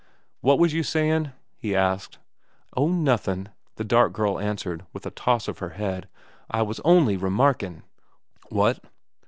[0.39, 2.17] "What was you sayin'?" he asked.
[2.75, 6.09] "Oh, nothin'," the dark girl answered, with a toss of her head.
[6.49, 7.83] "I was only remarkin'—"
[8.49, 8.83] "What?"